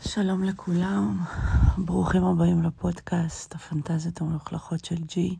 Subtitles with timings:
[0.00, 1.18] שלום לכולם,
[1.78, 5.36] ברוכים הבאים לפודקאסט, הפנטזיות המלוכלכות של ג'י.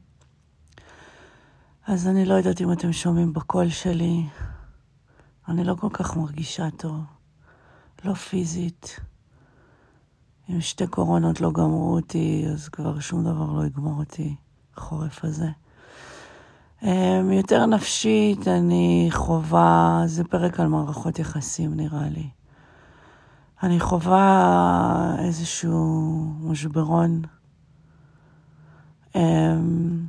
[1.86, 4.26] אז אני לא יודעת אם אתם שומעים בקול שלי,
[5.48, 7.00] אני לא כל כך מרגישה טוב,
[8.04, 9.00] לא פיזית.
[10.50, 14.36] אם שתי קורונות לא גמרו אותי, אז כבר שום דבר לא יגמור אותי,
[14.78, 15.48] החורף הזה.
[16.82, 22.28] אמ, יותר נפשית, אני חווה, זה פרק על מערכות יחסים נראה לי.
[23.62, 27.22] אני חווה איזשהו משברון.
[29.14, 30.06] אמ,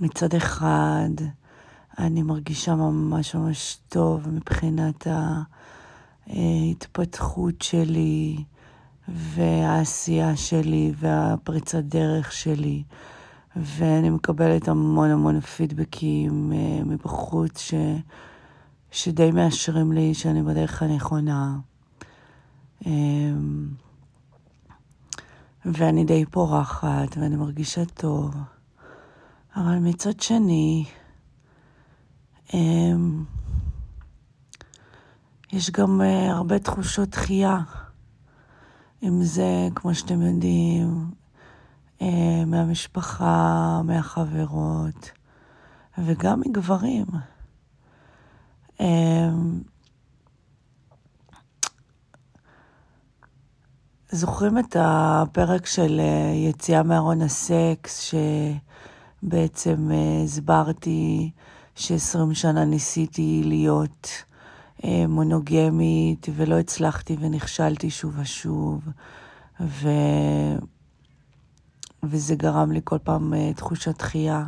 [0.00, 1.10] מצד אחד,
[1.98, 5.06] אני מרגישה ממש ממש טוב מבחינת
[6.26, 8.44] ההתפתחות שלי
[9.08, 12.82] והעשייה שלי והפריצת דרך שלי.
[13.60, 17.74] ואני מקבלת המון המון פידבקים אה, מבחוץ ש,
[18.90, 21.58] שדי מאשרים לי שאני בדרך הנכונה.
[22.86, 23.68] אמ,
[25.64, 28.34] ואני די פורחת ואני מרגישה טוב.
[29.56, 30.84] אבל מצד שני,
[32.54, 33.24] אמ,
[35.52, 37.58] יש גם אה, הרבה תחושות דחייה.
[39.02, 41.10] אם זה, כמו שאתם יודעים,
[42.46, 45.10] מהמשפחה, מהחברות,
[45.98, 47.06] וגם מגברים.
[48.80, 49.60] אמ,
[54.10, 58.12] זוכרים את הפרק של אה, יציאה מארון הסקס,
[59.22, 61.30] שבעצם אה, הסברתי
[61.74, 64.08] ש-20 שנה ניסיתי להיות
[64.84, 68.88] אה, מונוגמית ולא הצלחתי ונכשלתי שוב ושוב,
[69.60, 69.88] ו...
[72.02, 74.46] וזה גרם לי כל פעם תחושת דחייה.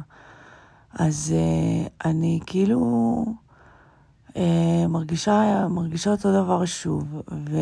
[0.94, 1.34] אז
[2.04, 3.24] אני כאילו
[4.88, 7.56] מרגישה, מרגישה אותו דבר שוב, ו...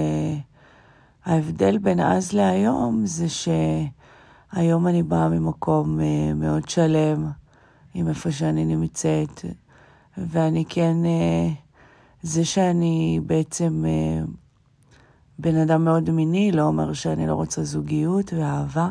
[1.28, 7.31] ההבדל בין אז להיום זה שהיום אני באה ממקום אה, מאוד שלם
[7.94, 9.44] עם איפה שאני נמצאת,
[10.19, 11.48] ואני כן, אה,
[12.22, 14.25] זה שאני בעצם אה,
[15.38, 18.88] בן אדם מאוד מיני, לא אומר שאני לא רוצה זוגיות ואהבה.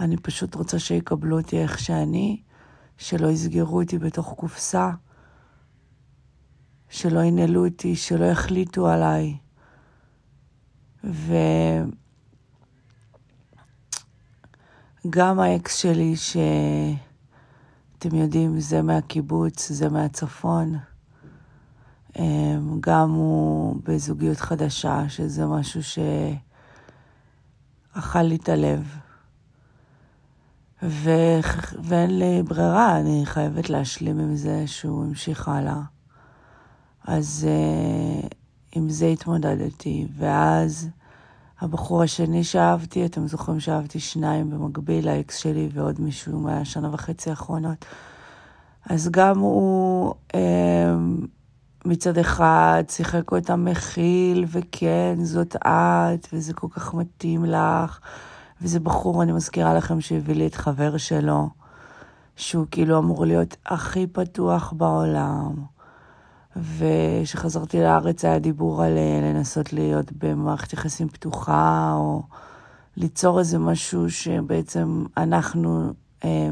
[0.00, 2.42] אני פשוט רוצה שיקבלו אותי איך שאני,
[2.96, 4.90] שלא יסגרו אותי בתוך קופסה,
[6.88, 9.36] שלא ינעלו אותי, שלא יחליטו עליי.
[15.04, 20.78] וגם האקס שלי, שאתם יודעים, זה מהקיבוץ, זה מהצפון,
[22.18, 26.12] אמ, גם הוא בזוגיות חדשה, שזה משהו שאכל
[28.22, 29.03] לי את הלב.
[30.88, 31.10] ו...
[31.82, 35.80] ואין לי ברירה, אני חייבת להשלים עם זה שהוא המשיך הלאה.
[37.06, 38.26] אז uh,
[38.72, 40.88] עם זה התמודדתי, ואז
[41.60, 47.84] הבחור השני שאהבתי, אתם זוכרים שאהבתי שניים במקביל, האקס שלי ועוד מישהו מהשנה וחצי האחרונות.
[48.86, 50.40] אז גם הוא אה,
[51.84, 58.00] מצד אחד שיחק אותה מכיל, וכן, זאת את, וזה כל כך מתאים לך.
[58.64, 61.48] וזה בחור, אני מזכירה לכם, שהביא לי את חבר שלו,
[62.36, 65.54] שהוא כאילו אמור להיות הכי פתוח בעולם.
[66.56, 72.22] וכשחזרתי לארץ היה דיבור על אה, לנסות להיות במערכת יחסים פתוחה, או
[72.96, 75.92] ליצור איזה משהו שבעצם אנחנו
[76.24, 76.50] אה,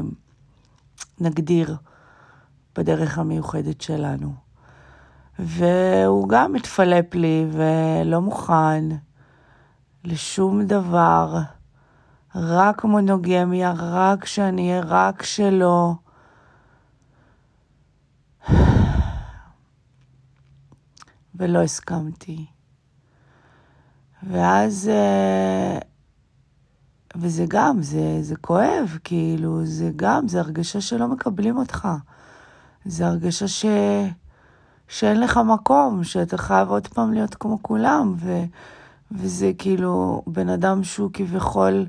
[1.19, 1.75] נגדיר
[2.75, 4.33] בדרך המיוחדת שלנו.
[5.39, 8.83] והוא גם מתפלפ לי ולא מוכן
[10.03, 11.39] לשום דבר,
[12.35, 15.95] רק מונוגמיה, רק שאני אהיה רק שלו.
[21.35, 22.45] ולא הסכמתי.
[24.23, 25.77] ואז, אה,
[27.15, 31.87] וזה גם, זה, זה כואב, כאילו, זה גם, זה הרגשה שלא מקבלים אותך.
[32.85, 33.65] זה הרגשה ש...
[34.87, 38.43] שאין לך מקום, שאתה חייב עוד פעם להיות כמו כולם, ו...
[39.11, 41.85] וזה כאילו בן אדם שהוא כביכול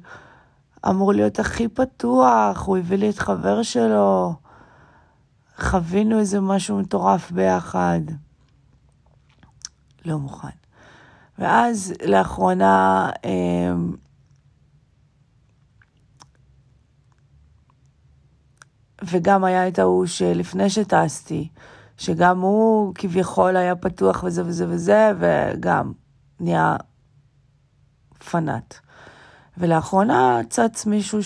[0.88, 4.34] אמור להיות הכי פתוח, הוא הביא לי את חבר שלו,
[5.56, 8.00] חווינו איזה משהו מטורף ביחד.
[10.04, 10.48] לא מוכן.
[11.38, 13.92] ואז לאחרונה, אמ,
[19.02, 21.48] וגם היה את ההוא שלפני שטסתי,
[21.96, 25.92] שגם הוא כביכול היה פתוח וזה וזה וזה, וגם
[26.40, 26.76] נהיה
[28.30, 28.74] פנאט.
[29.58, 31.18] ולאחרונה צץ מישהו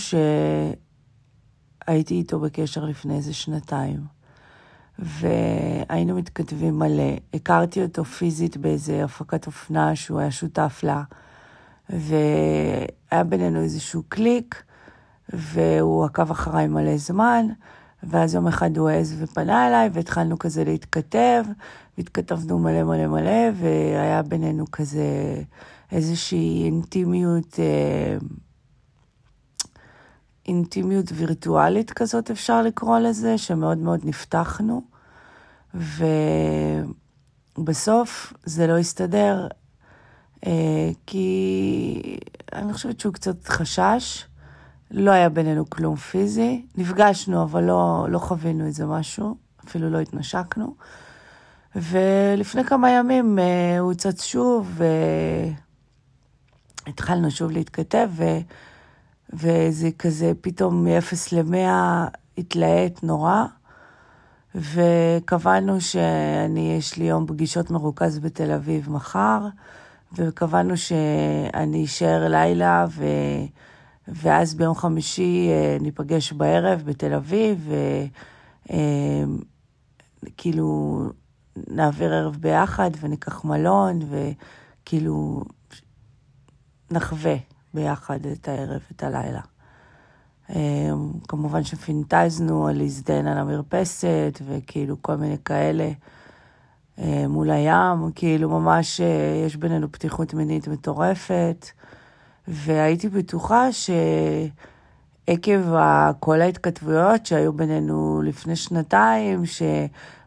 [1.87, 4.01] הייתי איתו בקשר לפני איזה שנתיים,
[4.99, 7.13] והיינו מתכתבים מלא.
[7.35, 11.03] הכרתי אותו פיזית באיזה הפקת אופנה שהוא היה שותף לה,
[11.91, 14.63] והיה בינינו איזשהו קליק,
[15.33, 17.47] והוא עקב אחריי מלא זמן,
[18.03, 21.45] ואז יום אחד הוא העז ופנה אליי, והתחלנו כזה להתכתב,
[21.99, 25.03] והתכתבנו מלא מלא מלא, והיה בינינו כזה
[25.93, 28.17] איזושהי אינטימיות, אה,
[30.47, 34.83] אינטימיות וירטואלית כזאת, אפשר לקרוא לזה, שמאוד מאוד נפתחנו.
[37.59, 39.49] ובסוף זה לא הסתדר,
[40.47, 42.19] אה, כי
[42.53, 44.25] אני חושבת שהוא קצת חשש.
[44.91, 46.67] לא היה בינינו כלום פיזי.
[46.77, 50.75] נפגשנו, אבל לא, לא חווינו איזה משהו, אפילו לא התנשקנו.
[51.77, 54.81] ולפני כמה ימים אה, הוא צץ שוב,
[56.89, 58.25] והתחלנו שוב להתכתב, ו...
[59.33, 61.57] וזה כזה פתאום מ-0 ל-100
[62.39, 63.45] התלהט נורא.
[64.55, 69.47] וקבענו שאני, יש לי יום פגישות מרוכז בתל אביב מחר,
[70.13, 73.05] וקבענו שאני אשאר לילה, ו...
[74.09, 77.71] ואז ביום חמישי אה, ניפגש בערב בתל אביב,
[80.25, 81.11] וכאילו אה,
[81.71, 85.43] נעביר ערב ביחד וניקח מלון, וכאילו
[86.91, 87.35] נחווה
[87.75, 89.41] ביחד את הערב, את הלילה.
[90.51, 90.91] אה,
[91.29, 95.91] כמובן שפינטזנו על להזדהן על המרפסת, וכאילו כל מיני כאלה.
[97.29, 99.01] מול הים, כאילו ממש
[99.47, 101.67] יש בינינו פתיחות מינית מטורפת.
[102.49, 105.61] והייתי בטוחה שעקב
[106.21, 109.43] כל ההתכתבויות שהיו בינינו לפני שנתיים,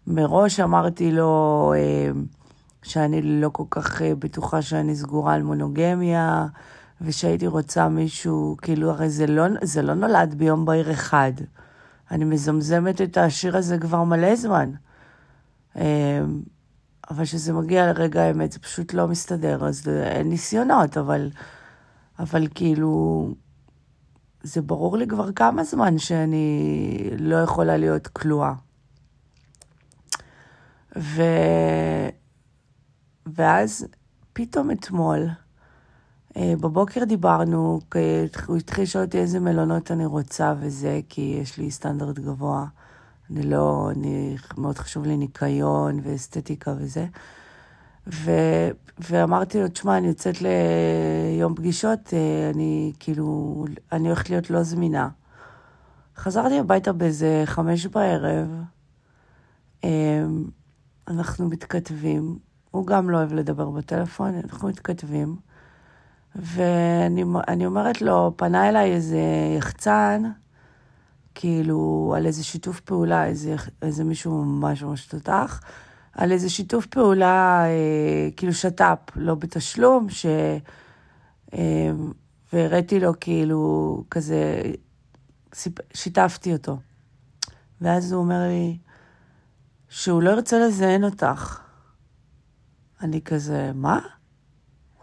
[0.08, 2.12] שמראש אמרתי לו אה,
[2.84, 6.46] שאני לא כל כך אה, בטוחה שאני סגורה על מונוגמיה,
[7.02, 11.32] ושהייתי רוצה מישהו, כאילו, הרי זה לא, זה לא נולד ביום בהיר אחד.
[12.12, 14.72] אני מזמזמת את השיר הזה כבר מלא זמן.
[15.76, 16.22] אה,
[17.12, 21.30] אבל כשזה מגיע לרגע האמת, זה פשוט לא מסתדר, אז אין ניסיונות, אבל...
[22.20, 23.34] אבל כאילו,
[24.44, 28.54] זה ברור לי כבר כמה זמן שאני לא יכולה להיות כלואה.
[30.98, 31.22] ו...
[33.36, 33.88] ואז
[34.34, 35.28] פתאום אתמול,
[36.38, 37.80] אה, בבוקר דיברנו,
[38.46, 42.66] הוא התחיל לשאול אותי איזה מלונות אני רוצה וזה, כי יש לי סטנדרט גבוה.
[43.30, 47.06] אני לא, אני, מאוד חשוב לי ניקיון ואסתטיקה וזה.
[48.08, 48.32] ו,
[49.00, 55.10] ואמרתי לו, תשמע, אני יוצאת ליום פגישות, אה, אני כאילו, אני הולכת להיות לא זמינה.
[56.18, 58.48] חזרתי הביתה באיזה חמש בערב,
[59.84, 60.46] אמ,
[61.08, 62.40] אנחנו מתכתבים,
[62.72, 65.36] הוא גם לא אוהב לדבר בטלפון, אנחנו מתכתבים,
[66.36, 69.20] ואני אומרת לו, פנה אליי איזה
[69.58, 70.24] יחצן,
[71.36, 75.62] כאילו, על איזה שיתוף פעולה, איזה, איזה מישהו ממש ממש תותח.
[76.14, 80.26] על איזה שיתוף פעולה, אה, כאילו שת"פ, לא בתשלום, ש...
[81.54, 81.92] אה,
[82.54, 84.62] והראיתי לו כאילו כזה,
[85.54, 85.74] סיפ...
[85.94, 86.78] שיתפתי אותו.
[87.82, 88.78] ואז הוא אומר לי
[89.90, 91.62] שהוא לא ירצה לזיין אותך.
[93.02, 94.00] אני כזה, מה?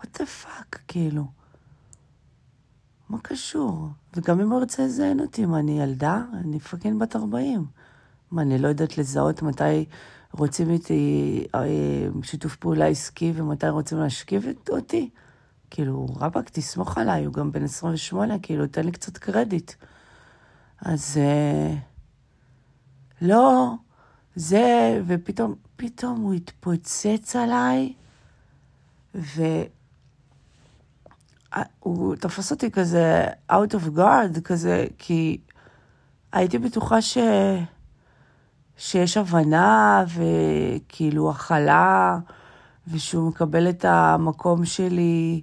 [0.00, 1.25] what the fuck, כאילו.
[3.09, 3.89] מה קשור?
[4.17, 6.23] וגם אם הוא ירצה לזיין אותי, מה, אני ילדה?
[6.35, 7.67] אני fucking בת 40.
[8.31, 9.84] מה, אני לא יודעת לזהות מתי
[10.32, 11.61] רוצים איתי אה,
[12.22, 15.11] שיתוף פעולה עסקי ומתי רוצים להשכיב אותי?
[15.70, 19.72] כאילו, רבאק, תסמוך עליי, הוא גם בן 28, כאילו, תן לי קצת קרדיט.
[20.81, 21.75] אז אה,
[23.22, 23.72] לא,
[24.34, 27.93] זה, ופתאום, פתאום הוא התפוצץ עליי,
[29.15, 29.35] והוא
[32.17, 35.41] תפס אותי כזה out of guard, כזה, כי
[36.32, 37.19] הייתי בטוחה ש...
[38.77, 42.19] שיש הבנה וכאילו הכלה,
[42.89, 45.41] ושהוא מקבל את המקום שלי,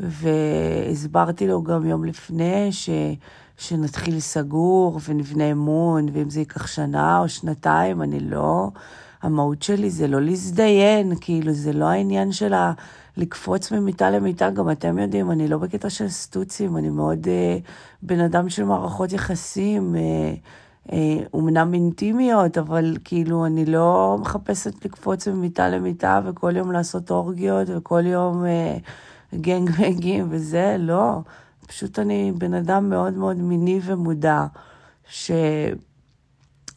[0.00, 2.90] והסברתי לו גם יום לפני ש...
[3.56, 8.70] שנתחיל סגור ונבנה אמון, ואם זה ייקח שנה או שנתיים, אני לא...
[9.22, 12.72] המהות שלי זה לא להזדיין, כאילו, זה לא העניין של ה...
[13.18, 17.68] לקפוץ ממיטה למיטה, גם אתם יודעים, אני לא בקטע של סטוצים, אני מאוד uh,
[18.02, 19.96] בן אדם של מערכות יחסים.
[21.34, 27.68] אומנם אה, אינטימיות, אבל כאילו אני לא מחפשת לקפוץ ממיטה למיטה וכל יום לעשות אורגיות
[27.76, 28.76] וכל יום אה,
[29.34, 31.20] גנגבנגים וזה, לא.
[31.66, 34.46] פשוט אני בן אדם מאוד מאוד מיני ומודע,
[35.08, 35.30] ש...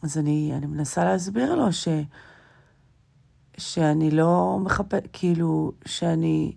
[0.02, 1.88] אז אני, אני מנסה להסביר לו ש...
[3.58, 6.52] שאני לא מחפשת, כאילו, שאני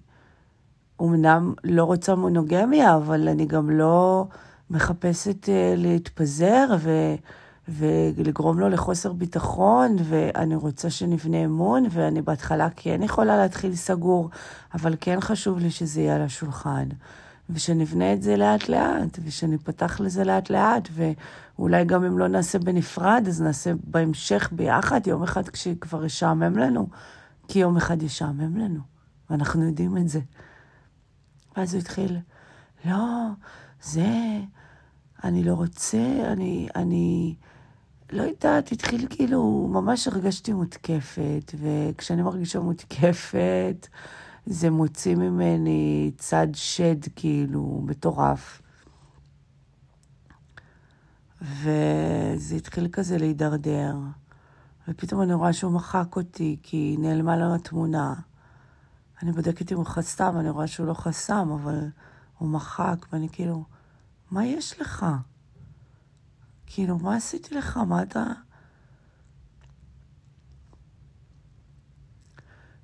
[1.00, 4.28] אומנם לא רוצה מונוגמיה, אבל אני גם לא
[4.70, 7.16] מחפשת אה, להתפזר ו,
[7.68, 14.30] ולגרום לו לחוסר ביטחון, ואני רוצה שנבנה אמון, ואני בהתחלה כן יכולה להתחיל סגור,
[14.74, 16.88] אבל כן חשוב לי שזה יהיה על השולחן.
[17.50, 23.24] ושנבנה את זה לאט לאט, ושניפתח לזה לאט לאט, ואולי גם אם לא נעשה בנפרד,
[23.28, 26.88] אז נעשה בהמשך ביחד, יום אחד כשכבר ישעמם לנו,
[27.48, 28.80] כי יום אחד ישעמם לנו,
[29.30, 30.20] ואנחנו יודעים את זה.
[31.58, 32.18] ואז הוא התחיל,
[32.86, 33.28] לא,
[33.84, 34.40] זה,
[35.24, 37.36] אני לא רוצה, אני, אני,
[38.12, 43.88] לא יודעת, התחיל כאילו, ממש הרגשתי מותקפת, וכשאני מרגישה מותקפת,
[44.46, 48.62] זה מוציא ממני צד שד כאילו מטורף.
[51.42, 53.96] וזה התחיל כזה להידרדר,
[54.88, 58.14] ופתאום אני רואה שהוא מחק אותי, כי נעלמה לו התמונה.
[59.22, 61.80] אני בודקת אם הוא חסם, אני רואה שהוא לא חסם, אבל
[62.38, 63.64] הוא מחק, ואני כאילו,
[64.32, 65.06] מה יש לך?
[66.66, 67.78] כאילו, מה עשיתי לך?
[67.78, 68.24] מה אתה...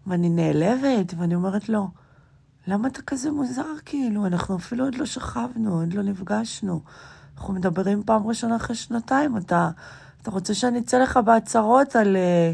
[0.08, 1.88] ואני נעלבת, ואני אומרת לו,
[2.68, 4.26] למה אתה כזה מוזר כאילו?
[4.26, 6.82] אנחנו אפילו עוד לא שכבנו, עוד לא נפגשנו.
[7.38, 9.70] אנחנו מדברים פעם ראשונה אחרי שנתיים, אתה,
[10.22, 12.54] אתה רוצה שאני אצא לך בהצהרות על, אה,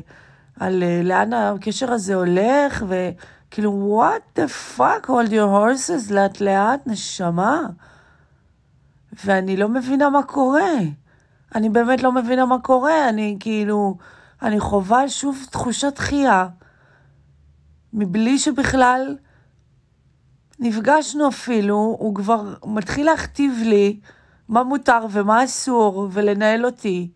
[0.60, 6.42] על, על אה, לאן הקשר הזה הולך, וכאילו, what the fuck, hold your horses, לאט
[6.42, 7.62] לאט, נשמה.
[9.25, 10.72] ואני לא מבינה מה קורה.
[11.56, 13.98] אני באמת לא מבינה מה קורה, אני כאילו,
[14.42, 16.48] אני חווה שוב תחושת דחייה.
[17.98, 19.18] מבלי שבכלל
[20.60, 24.00] נפגשנו אפילו, הוא כבר מתחיל להכתיב לי
[24.48, 27.12] מה מותר ומה אסור, ולנהל אותי.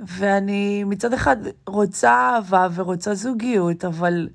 [0.00, 1.36] ואני מצד אחד
[1.66, 4.28] רוצה אהבה ורוצה זוגיות, אבל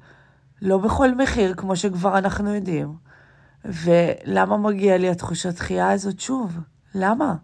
[0.61, 2.93] לא בכל מחיר, כמו שכבר אנחנו יודעים.
[3.65, 6.59] ולמה מגיע לי התחושת דחייה הזאת שוב?
[6.95, 7.35] למה?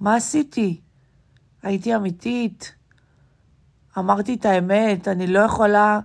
[0.00, 0.80] מה עשיתי?
[1.62, 2.74] הייתי אמיתית?
[3.98, 6.00] אמרתי את האמת, אני לא יכולה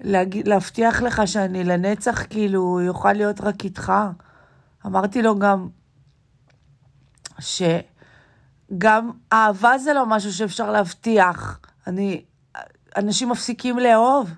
[0.00, 3.92] להגיד, להבטיח לך שאני לנצח כאילו יוכל להיות רק איתך.
[4.86, 5.68] אמרתי לו גם
[7.38, 11.60] שגם אהבה זה לא משהו שאפשר להבטיח.
[11.86, 12.24] אני,
[12.96, 14.30] אנשים מפסיקים לאהוב.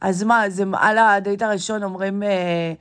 [0.00, 2.72] אז מה, זה על הדייט הראשון אומרים, אה,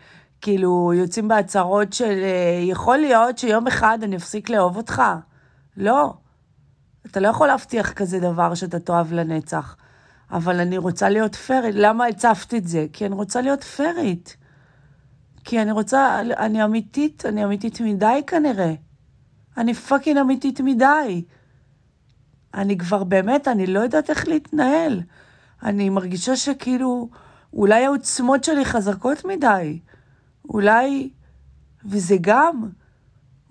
[0.42, 5.01] כאילו, יוצאים בהצהרות של אה, יכול להיות שיום אחד אני אפסיק לאהוב אותך.
[5.78, 6.13] לא.
[7.05, 9.75] אתה לא יכול להבטיח כזה דבר שאתה תאהב לנצח.
[10.31, 11.75] אבל אני רוצה להיות פיירית.
[11.77, 12.86] למה הצפת את זה?
[12.93, 14.38] כי אני רוצה להיות פיירית.
[15.43, 18.74] כי אני רוצה, אני אמיתית, אני אמיתית מדי כנראה.
[19.58, 21.24] אני פאקינג אמיתית מדי.
[22.53, 25.01] אני כבר באמת, אני לא יודעת איך להתנהל.
[25.63, 27.10] אני מרגישה שכאילו,
[27.53, 29.79] אולי העוצמות שלי חזקות מדי.
[30.50, 31.10] אולי,
[31.86, 32.70] וזה גם,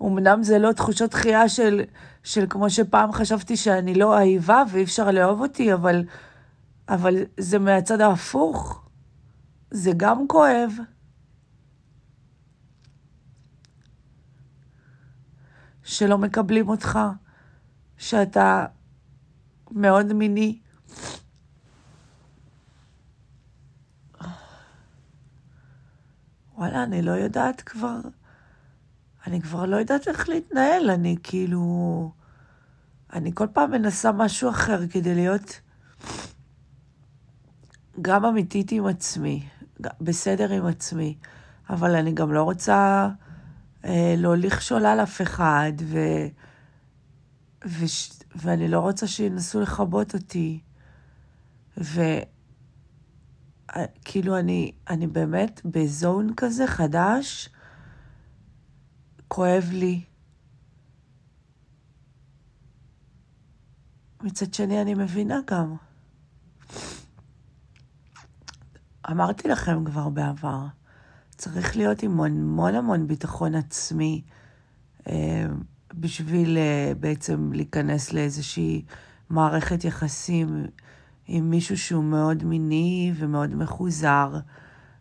[0.07, 1.81] אמנם זה לא תחושות דחייה של,
[2.23, 6.03] של כמו שפעם חשבתי שאני לא אהיבה ואי אפשר לאהוב אותי, אבל,
[6.89, 8.81] אבל זה מהצד ההפוך.
[9.71, 10.71] זה גם כואב.
[15.83, 16.99] שלא מקבלים אותך,
[17.97, 18.65] שאתה
[19.71, 20.59] מאוד מיני.
[26.57, 27.99] וואלה, אני לא יודעת כבר.
[29.27, 32.11] אני כבר לא יודעת איך להתנהל, אני כאילו...
[33.13, 35.59] אני כל פעם מנסה משהו אחר כדי להיות
[38.01, 39.45] גם אמיתית עם עצמי,
[40.01, 41.17] בסדר עם עצמי,
[41.69, 43.09] אבל אני גם לא רוצה
[43.85, 45.99] אה, להוליך שולל אף אחד, ו...
[47.65, 47.85] ו...
[48.35, 50.59] ואני לא רוצה שינסו לכבות אותי.
[53.67, 57.49] וכאילו אני, אני באמת בזון כזה חדש,
[59.33, 60.01] כואב לי.
[64.23, 65.75] מצד שני, אני מבינה גם.
[69.11, 70.65] אמרתי לכם כבר בעבר,
[71.29, 74.21] צריך להיות עם המון המון ביטחון עצמי
[75.07, 75.45] אה,
[75.93, 78.85] בשביל אה, בעצם להיכנס לאיזושהי
[79.29, 80.65] מערכת יחסים
[81.27, 84.39] עם מישהו שהוא מאוד מיני ומאוד מחוזר,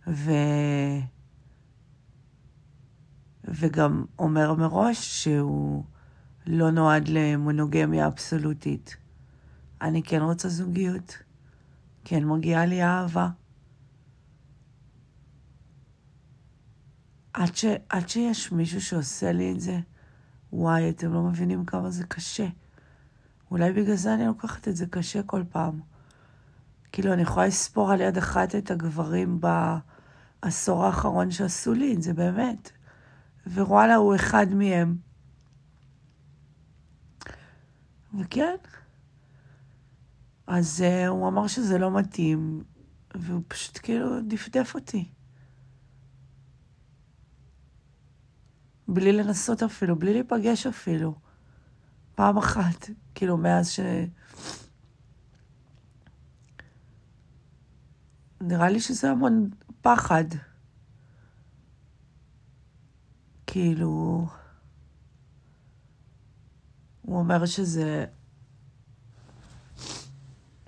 [0.07, 0.31] ו...
[3.45, 5.85] וגם אומר מראש שהוא
[6.47, 8.97] לא נועד למונוגמיה אבסולוטית.
[9.83, 11.19] אני כן רוצה זוגיות,
[12.05, 13.29] כן מגיעה לי אהבה.
[17.33, 19.81] עד, ש, עד שיש מישהו שעושה לי את זה,
[20.53, 22.47] וואי, אתם לא מבינים כמה זה קשה.
[23.51, 25.81] אולי בגלל זה אני לוקחת את זה קשה כל פעם.
[26.93, 32.15] כאילו, אני יכולה לספור על יד אחת את הגברים בעשור האחרון שעשו לי את זה,
[32.15, 32.71] באמת.
[33.47, 34.97] ווואלה, הוא אחד מהם.
[38.19, 38.57] וכן,
[40.47, 42.65] אז uh, הוא אמר שזה לא מתאים,
[43.15, 45.09] והוא פשוט כאילו דפדף אותי.
[48.89, 51.15] בלי לנסות אפילו, בלי להיפגש אפילו.
[52.15, 53.81] פעם אחת, כאילו, מאז ש...
[58.41, 59.51] נראה לי שזה המון
[59.83, 60.25] פחד.
[63.53, 64.27] כאילו,
[67.03, 68.05] הוא אומר שזה...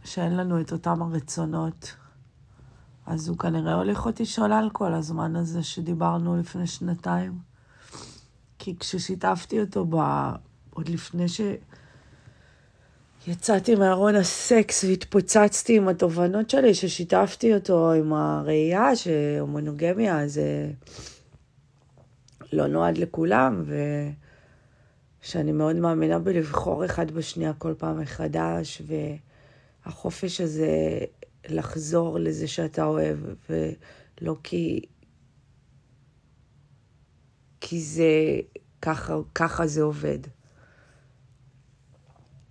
[0.05, 1.95] שאין לנו את אותם הרצונות.
[3.07, 7.39] אז הוא כנראה הוליך אותי שולל כל הזמן הזה שדיברנו לפני שנתיים.
[8.59, 9.97] כי כששיתפתי אותו ב...
[10.71, 11.27] עוד לפני
[13.27, 20.71] שיצאתי מארון הסקס והתפוצצתי עם התובנות שלי, ששיתפתי אותו עם הראייה שהומונוגמיה זה
[22.53, 23.65] לא נועד לכולם,
[25.23, 28.83] ושאני מאוד מאמינה בלבחור אחד בשנייה כל פעם מחדש,
[29.87, 30.99] והחופש הזה
[31.49, 33.19] לחזור לזה שאתה אוהב,
[33.51, 34.81] ולא כי...
[37.61, 38.11] כי זה,
[38.83, 40.19] ככה, ככה זה עובד.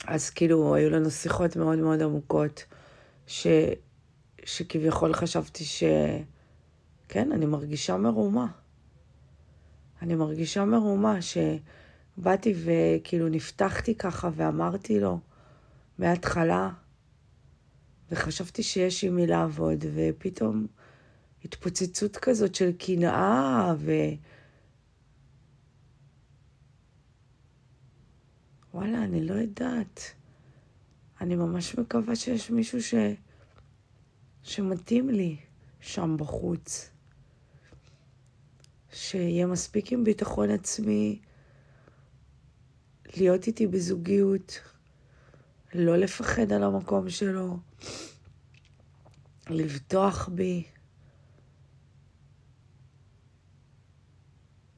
[0.07, 2.65] אז כאילו, היו לנו שיחות מאוד מאוד עמוקות,
[3.27, 3.47] ש,
[4.45, 5.83] שכביכול חשבתי ש...
[7.07, 8.47] כן, אני מרגישה מרומה.
[10.01, 15.19] אני מרגישה מרומה שבאתי וכאילו נפתחתי ככה ואמרתי לו
[15.97, 16.69] מההתחלה,
[18.11, 20.67] וחשבתי שיש עם מי לעבוד, ופתאום
[21.45, 23.91] התפוצצות כזאת של קנאה ו...
[28.73, 30.01] וואלה, אני לא יודעת.
[31.21, 32.93] אני ממש מקווה שיש מישהו ש...
[34.43, 35.37] שמתאים לי
[35.79, 36.90] שם בחוץ.
[38.93, 41.19] שיהיה מספיק עם ביטחון עצמי
[43.17, 44.59] להיות איתי בזוגיות,
[45.73, 47.57] לא לפחד על המקום שלו,
[49.49, 50.63] לבטוח בי.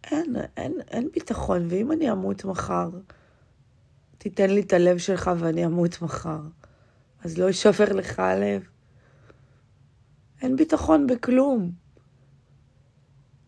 [0.03, 2.89] אין, אין, אין ביטחון, ואם אני אמות מחר,
[4.17, 6.41] תיתן לי את הלב שלך ואני אמות מחר.
[7.23, 8.63] אז לא יישבר לך הלב.
[10.41, 11.82] אין ביטחון בכלום.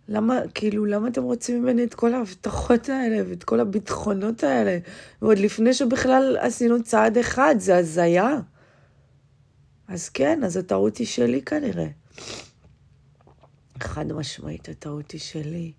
[0.08, 4.78] למה, כאילו, למה אתם רוצים ממני את כל ההבטחות האלה ואת כל הביטחונות האלה?
[5.22, 8.40] ועוד לפני שבכלל עשינו צעד אחד, זה הזיה.
[9.88, 11.88] אז כן, אז הטעות היא שלי כנראה.
[13.80, 15.72] חד משמעית, הטעות היא שלי.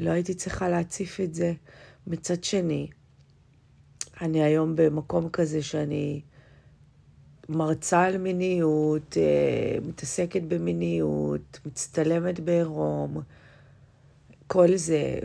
[0.00, 1.52] לא הייתי צריכה להציף את זה.
[2.06, 2.88] מצד שני,
[4.20, 6.20] אני היום במקום כזה שאני
[7.48, 13.20] מרצה על מיניות, אה, מתעסקת במיניות, מצטלמת בעירום,
[14.46, 15.18] כל זה,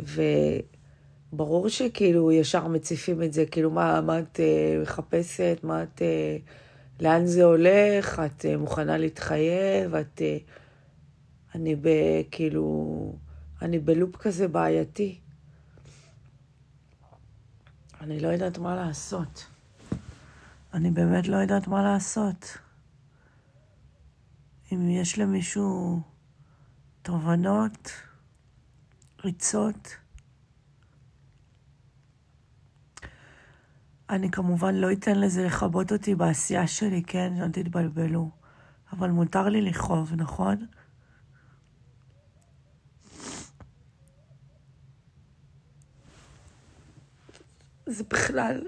[1.34, 6.38] וברור שכאילו ישר מציפים את זה, כאילו מה, מה את אה, מחפשת, מה את, אה,
[7.00, 10.22] לאן זה הולך, את מוכנה להתחייב, את,
[11.56, 11.88] אני ב,
[12.32, 13.16] כאילו,
[13.62, 15.18] אני בלופ כזה בעייתי.
[18.02, 19.51] אני לא יודעת מה לעשות.
[20.74, 22.58] אני באמת לא יודעת מה לעשות.
[24.72, 26.02] אם יש למישהו
[27.02, 27.92] תובנות,
[29.24, 29.96] ריצות,
[34.10, 37.34] אני כמובן לא אתן לזה לכבות אותי בעשייה שלי, כן?
[37.38, 38.30] שלא תתבלבלו.
[38.94, 40.66] אבל מותר לי לכאוב, נכון?
[47.86, 48.68] זה בכלל,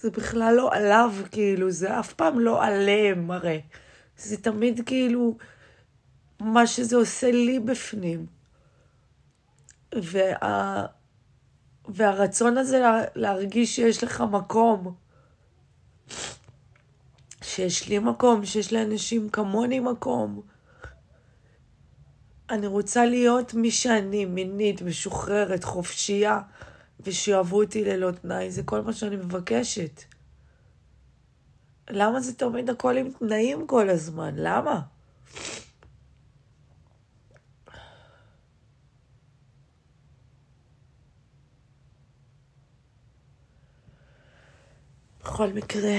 [0.00, 3.62] זה בכלל לא עליו, כאילו, זה אף פעם לא עליהם, הרי.
[4.16, 5.36] זה תמיד כאילו
[6.40, 8.26] מה שזה עושה לי בפנים.
[9.94, 10.86] וה...
[11.88, 13.00] והרצון הזה לה...
[13.14, 14.94] להרגיש שיש לך מקום,
[17.42, 20.42] שיש לי מקום, שיש לאנשים כמוני מקום.
[22.50, 26.40] אני רוצה להיות מי שאני, מינית, משוחררת, חופשייה.
[27.00, 30.02] ושיאהבו אותי ללא תנאי, זה כל מה שאני מבקשת.
[31.90, 34.34] למה זה תמיד הכל עם תנאים כל הזמן?
[34.36, 34.80] למה?
[45.20, 45.98] בכל מקרה,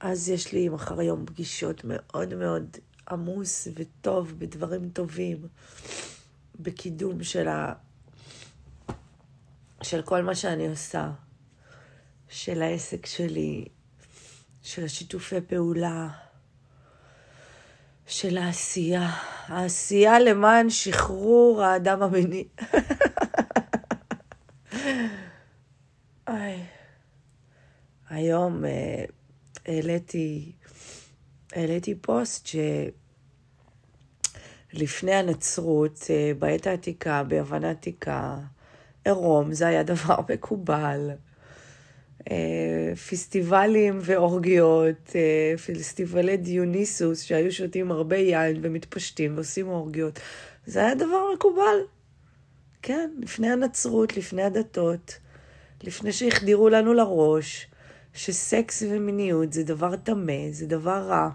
[0.00, 2.76] אז יש לי מחר יום פגישות מאוד מאוד
[3.10, 5.48] עמוס וטוב בדברים טובים,
[6.60, 7.72] בקידום של ה...
[9.86, 11.10] של כל מה שאני עושה,
[12.28, 13.64] של העסק שלי,
[14.62, 16.08] של השיתופי פעולה,
[18.06, 19.10] של העשייה,
[19.46, 22.44] העשייה למען שחרור האדם המיני.
[26.28, 26.66] איי.
[28.10, 29.04] היום אה,
[29.66, 30.52] העליתי,
[31.52, 32.48] העליתי פוסט
[34.72, 38.38] שלפני הנצרות, אה, בעת העתיקה, ביוון העתיקה,
[39.06, 41.10] עירום זה היה דבר מקובל.
[42.30, 50.20] אה, פסטיבלים ואורגיות, אה, פסטיבלי דיוניסוס שהיו שותים הרבה יין ומתפשטים ועושים אורגיות.
[50.66, 51.78] זה היה דבר מקובל.
[52.82, 55.18] כן, לפני הנצרות, לפני הדתות,
[55.84, 57.66] לפני שהחדירו לנו לראש
[58.14, 61.28] שסקס ומיניות זה דבר טמא, זה דבר רע,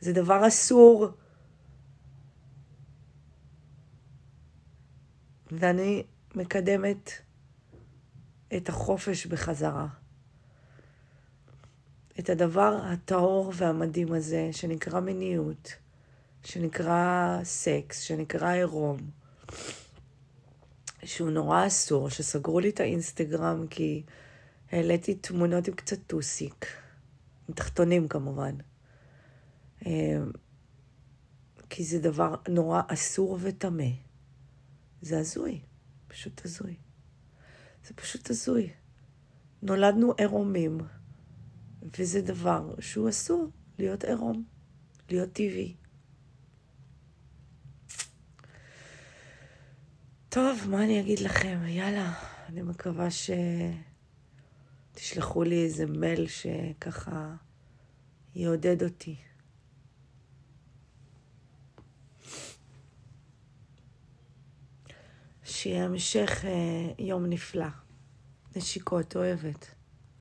[0.00, 1.08] זה דבר אסור.
[5.52, 6.02] ואני
[6.36, 7.10] מקדמת
[8.56, 9.86] את החופש בחזרה.
[12.18, 15.74] את הדבר הטהור והמדהים הזה, שנקרא מיניות,
[16.44, 18.96] שנקרא סקס, שנקרא עירום,
[21.04, 24.02] שהוא נורא אסור, שסגרו לי את האינסטגרם כי
[24.72, 26.66] העליתי תמונות עם קצת טוסיק,
[27.48, 28.54] עם תחתונים כמובן.
[29.86, 30.30] אמ,
[31.70, 33.88] כי זה דבר נורא אסור וטמא.
[35.02, 35.60] זה הזוי,
[36.08, 36.76] פשוט הזוי.
[37.84, 38.72] זה פשוט הזוי.
[39.62, 40.78] נולדנו עירומים.
[41.98, 44.44] וזה דבר שהוא אסור, להיות עירום,
[45.10, 45.76] להיות טבעי.
[50.28, 51.58] טוב, מה אני אגיד לכם?
[51.66, 52.14] יאללה,
[52.48, 53.08] אני מקווה
[54.94, 57.34] שתשלחו לי איזה מייל שככה
[58.34, 59.16] יעודד אותי.
[65.46, 66.50] שיהיה המשך אה,
[66.98, 67.66] יום נפלא.
[68.56, 69.75] נשיקות, אוהבת.